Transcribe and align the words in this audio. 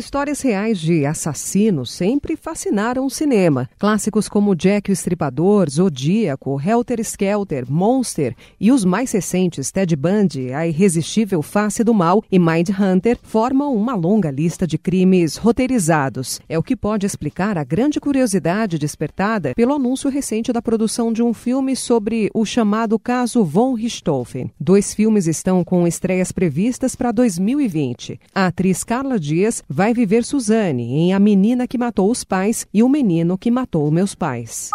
Histórias 0.00 0.40
reais 0.40 0.80
de 0.80 1.04
assassinos 1.04 1.92
sempre 1.92 2.34
fascinaram 2.34 3.04
o 3.04 3.10
cinema. 3.10 3.68
Clássicos 3.78 4.30
como 4.30 4.56
Jack 4.56 4.90
o 4.90 4.94
Estripador, 4.94 5.68
Zodíaco, 5.68 6.58
Helter 6.58 6.98
Skelter, 7.00 7.70
Monster 7.70 8.34
e 8.58 8.72
os 8.72 8.82
mais 8.82 9.12
recentes 9.12 9.70
Ted 9.70 9.94
Bundy, 9.94 10.54
A 10.54 10.66
Irresistível 10.66 11.42
Face 11.42 11.84
do 11.84 11.92
Mal 11.92 12.24
e 12.32 12.38
Mind 12.38 12.70
Hunter 12.70 13.18
formam 13.22 13.76
uma 13.76 13.94
longa 13.94 14.30
lista 14.30 14.66
de 14.66 14.78
crimes 14.78 15.36
roteirizados. 15.36 16.40
É 16.48 16.58
o 16.58 16.62
que 16.62 16.74
pode 16.74 17.04
explicar 17.04 17.58
a 17.58 17.62
grande 17.62 18.00
curiosidade 18.00 18.78
despertada 18.78 19.52
pelo 19.54 19.74
anúncio 19.74 20.08
recente 20.08 20.50
da 20.50 20.62
produção 20.62 21.12
de 21.12 21.22
um 21.22 21.34
filme 21.34 21.76
sobre 21.76 22.30
o 22.32 22.46
chamado 22.46 22.98
caso 22.98 23.44
von 23.44 23.74
Richthofen. 23.74 24.50
Dois 24.58 24.94
filmes 24.94 25.26
estão 25.26 25.62
com 25.62 25.86
estreias 25.86 26.32
previstas 26.32 26.96
para 26.96 27.12
2020. 27.12 28.18
A 28.34 28.46
atriz 28.46 28.82
Carla 28.82 29.20
Dias 29.20 29.62
vai 29.68 29.89
viver 29.94 30.24
Suzane 30.24 30.82
em 30.82 31.12
A 31.12 31.18
Menina 31.18 31.66
que 31.66 31.78
Matou 31.78 32.10
os 32.10 32.24
Pais 32.24 32.66
e 32.72 32.82
O 32.82 32.88
Menino 32.88 33.38
que 33.38 33.50
Matou 33.50 33.90
Meus 33.90 34.14
Pais. 34.14 34.70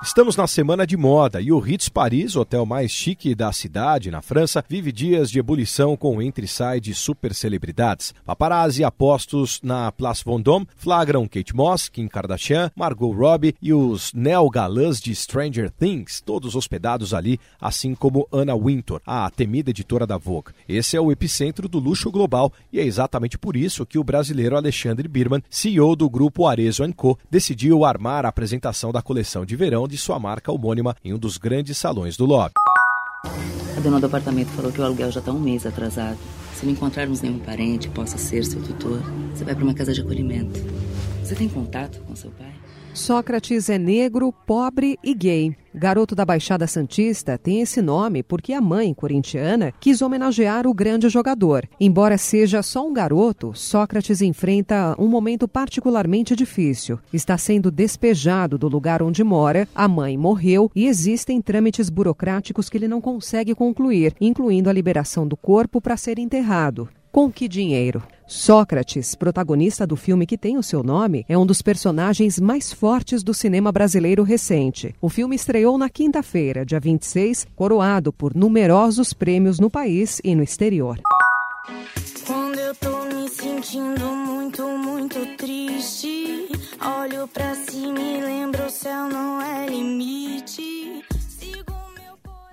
Estamos 0.00 0.36
na 0.36 0.46
semana 0.46 0.86
de 0.86 0.96
moda 0.96 1.40
e 1.40 1.50
o 1.50 1.58
Ritz 1.58 1.88
Paris, 1.88 2.36
hotel 2.36 2.64
mais 2.64 2.92
chique 2.92 3.34
da 3.34 3.50
cidade, 3.50 4.12
na 4.12 4.22
França, 4.22 4.64
vive 4.68 4.92
dias 4.92 5.28
de 5.28 5.40
ebulição 5.40 5.96
com 5.96 6.22
entre-sai 6.22 6.80
de 6.80 6.94
super 6.94 7.34
celebridades. 7.34 8.14
Paparazzi 8.24 8.84
apostos 8.84 9.60
na 9.60 9.90
Place 9.90 10.22
Vendôme 10.24 10.68
flagram 10.76 11.26
Kate 11.26 11.54
Moss, 11.54 11.88
Kim 11.88 12.06
Kardashian, 12.06 12.70
Margot 12.76 13.10
Robbie 13.10 13.56
e 13.60 13.72
os 13.72 14.12
neo-galãs 14.14 15.00
de 15.00 15.12
Stranger 15.12 15.68
Things, 15.68 16.20
todos 16.20 16.54
hospedados 16.54 17.12
ali, 17.12 17.40
assim 17.60 17.92
como 17.92 18.28
Anna 18.32 18.56
Wintour, 18.56 19.00
a 19.04 19.28
temida 19.30 19.70
editora 19.70 20.06
da 20.06 20.16
Vogue. 20.16 20.52
Esse 20.68 20.96
é 20.96 21.00
o 21.00 21.10
epicentro 21.10 21.68
do 21.68 21.80
luxo 21.80 22.08
global 22.08 22.52
e 22.72 22.78
é 22.78 22.84
exatamente 22.84 23.36
por 23.36 23.56
isso 23.56 23.84
que 23.84 23.98
o 23.98 24.04
brasileiro 24.04 24.56
Alexandre 24.56 25.08
Birman, 25.08 25.42
CEO 25.50 25.96
do 25.96 26.08
grupo 26.08 26.46
Arezzo 26.46 26.88
Co, 26.94 27.18
decidiu 27.28 27.84
armar 27.84 28.24
a 28.24 28.28
apresentação 28.28 28.92
da 28.92 29.02
coleção 29.02 29.44
de 29.44 29.56
verão 29.56 29.87
de 29.88 29.98
sua 29.98 30.18
marca 30.18 30.52
homônima 30.52 30.94
em 31.04 31.12
um 31.12 31.18
dos 31.18 31.36
grandes 31.38 31.76
salões 31.76 32.16
do 32.16 32.24
lobby. 32.24 32.54
A 33.76 33.80
dona 33.80 33.98
do 33.98 34.06
apartamento 34.06 34.48
falou 34.50 34.70
que 34.70 34.80
o 34.80 34.84
aluguel 34.84 35.10
já 35.10 35.20
está 35.20 35.32
um 35.32 35.40
mês 35.40 35.64
atrasado. 35.64 36.18
Se 36.54 36.66
não 36.66 36.72
encontrarmos 36.72 37.20
nenhum 37.20 37.38
parente 37.38 37.88
possa 37.88 38.18
ser 38.18 38.44
seu 38.44 38.60
tutor, 38.62 39.00
você 39.32 39.44
vai 39.44 39.54
para 39.54 39.64
uma 39.64 39.74
casa 39.74 39.94
de 39.94 40.00
acolhimento. 40.00 40.60
Você 41.22 41.34
tem 41.34 41.48
contato 41.48 42.00
com 42.00 42.16
seu 42.16 42.30
pai? 42.32 42.52
Sócrates 42.98 43.70
é 43.70 43.78
negro, 43.78 44.32
pobre 44.44 44.98
e 45.04 45.14
gay. 45.14 45.56
Garoto 45.72 46.16
da 46.16 46.24
Baixada 46.24 46.66
Santista 46.66 47.38
tem 47.38 47.60
esse 47.60 47.80
nome 47.80 48.24
porque 48.24 48.52
a 48.52 48.60
mãe 48.60 48.92
corintiana 48.92 49.72
quis 49.78 50.02
homenagear 50.02 50.66
o 50.66 50.74
grande 50.74 51.08
jogador. 51.08 51.68
Embora 51.78 52.18
seja 52.18 52.60
só 52.60 52.86
um 52.86 52.92
garoto, 52.92 53.52
Sócrates 53.54 54.20
enfrenta 54.20 54.96
um 54.98 55.06
momento 55.06 55.46
particularmente 55.46 56.34
difícil. 56.34 56.98
Está 57.12 57.38
sendo 57.38 57.70
despejado 57.70 58.58
do 58.58 58.66
lugar 58.68 59.00
onde 59.00 59.22
mora, 59.22 59.68
a 59.72 59.86
mãe 59.86 60.18
morreu 60.18 60.68
e 60.74 60.86
existem 60.86 61.40
trâmites 61.40 61.88
burocráticos 61.88 62.68
que 62.68 62.76
ele 62.76 62.88
não 62.88 63.00
consegue 63.00 63.54
concluir, 63.54 64.12
incluindo 64.20 64.68
a 64.68 64.72
liberação 64.72 65.26
do 65.26 65.36
corpo 65.36 65.80
para 65.80 65.96
ser 65.96 66.18
enterrado. 66.18 66.88
Com 67.12 67.30
que 67.30 67.46
dinheiro? 67.46 68.02
Sócrates, 68.28 69.14
protagonista 69.14 69.86
do 69.86 69.96
filme 69.96 70.26
que 70.26 70.36
tem 70.36 70.58
o 70.58 70.62
seu 70.62 70.82
nome, 70.82 71.24
é 71.26 71.38
um 71.38 71.46
dos 71.46 71.62
personagens 71.62 72.38
mais 72.38 72.70
fortes 72.70 73.22
do 73.22 73.32
cinema 73.32 73.72
brasileiro 73.72 74.22
recente. 74.22 74.94
O 75.00 75.08
filme 75.08 75.34
estreou 75.34 75.78
na 75.78 75.88
quinta-feira, 75.88 76.64
dia 76.64 76.78
26, 76.78 77.46
coroado 77.56 78.12
por 78.12 78.34
numerosos 78.34 79.14
prêmios 79.14 79.58
no 79.58 79.70
país 79.70 80.20
e 80.22 80.34
no 80.34 80.42
exterior. 80.42 81.00
Quando 82.26 82.58
eu 82.58 82.74
tô 82.74 83.04
me 83.06 83.30
sentindo 83.30 84.04
muito, 84.04 84.62
muito 84.76 85.36
triste, 85.38 86.48
olho 86.84 87.26
pra 87.28 87.54
cima 87.54 88.07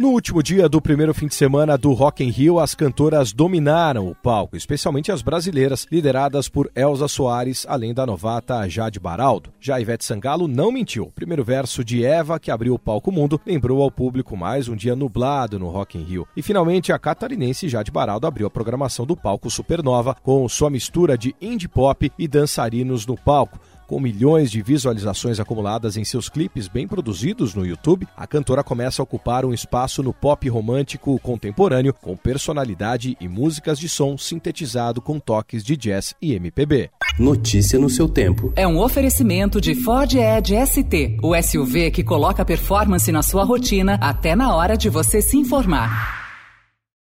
No 0.06 0.12
último 0.12 0.44
dia 0.44 0.70
do 0.70 0.80
primeiro 0.80 1.16
fim 1.16 1.26
de 1.26 1.34
semana 1.34 1.76
do 1.80 1.92
Rock 1.92 2.24
in 2.24 2.30
Rio, 2.30 2.60
as 2.60 2.76
cantoras 2.76 3.34
dominaram 3.34 4.08
o 4.08 4.14
palco, 4.14 4.56
especialmente 4.56 5.12
as 5.12 5.24
brasileiras, 5.24 5.88
lideradas 5.92 6.48
por 6.48 6.70
Elza 6.76 7.08
Soares, 7.08 7.66
além 7.68 7.92
da 7.92 8.06
novata 8.06 8.70
Jade 8.70 9.00
Baraldo. 9.00 9.52
Já 9.60 9.82
Ivete 9.82 10.06
Sangalo 10.06 10.48
não 10.48 10.72
mentiu. 10.72 11.06
O 11.06 11.12
primeiro 11.12 11.44
verso 11.44 11.84
de 11.84 12.06
Eva, 12.06 12.40
que 12.40 12.52
abriu 12.52 12.76
o 12.76 12.80
palco 12.80 13.12
mundo, 13.12 13.42
lembrou 13.44 13.82
ao 13.82 13.90
público 13.90 14.38
mais 14.38 14.68
um 14.68 14.76
dia 14.76 14.96
nublado 14.96 15.58
no 15.58 15.70
Rock 15.70 15.98
in 15.98 16.04
Rio. 16.04 16.28
E 16.38 16.44
finalmente 16.44 16.94
a 16.94 17.00
catarinense 17.00 17.68
Jade 17.68 17.90
Baraldo 17.90 18.28
abriu 18.28 18.46
a 18.46 18.52
programação 18.52 19.08
do 19.08 19.18
palco 19.18 19.50
Supernova 19.50 20.16
com 20.22 20.48
sua 20.48 20.70
mistura 20.70 21.18
de 21.18 21.36
indie 21.42 21.68
pop 21.68 22.12
e 22.16 22.28
dançarinos 22.28 23.08
no 23.08 23.18
palco. 23.18 23.60
Com 23.88 24.00
milhões 24.00 24.50
de 24.50 24.64
visualizações 24.64 25.40
acumuladas 25.40 25.96
em 25.96 26.04
seus 26.04 26.28
clipes 26.28 26.68
bem 26.68 26.88
produzidos 26.88 27.54
no 27.54 27.64
YouTube, 27.64 28.08
a 28.18 28.26
cantora 28.26 28.64
começa 28.64 29.02
a 29.02 29.04
ocupar 29.04 29.46
um 29.46 29.54
espaço 29.54 30.02
no 30.02 30.12
pop 30.12 30.50
romântico 30.50 31.20
contemporâneo 31.20 31.94
com 31.94 32.18
personalidade 32.18 33.16
e 33.22 33.28
músicas 33.28 33.78
de 33.78 33.88
som 33.88 34.18
sintetizado 34.18 35.02
com 35.02 35.20
toques 35.20 35.64
de 35.64 35.78
jazz 35.78 36.16
e 36.20 36.34
MPB. 36.34 36.90
Notícia 37.20 37.78
no 37.78 37.90
seu 37.90 38.10
tempo. 38.10 38.52
É 38.56 38.68
um 38.68 38.80
oferecimento 38.80 39.62
de 39.62 39.76
Ford 39.76 40.12
Edge 40.16 40.56
ST, 40.66 41.18
o 41.22 41.40
SUV 41.40 41.92
que 41.92 42.04
coloca 42.04 42.44
performance 42.44 43.12
na 43.12 43.22
sua 43.22 43.44
rotina 43.44 44.00
até 44.02 44.36
na 44.36 44.56
hora 44.56 44.76
de 44.76 44.90
você 44.90 45.22
se 45.22 45.38
informar. 45.38 46.25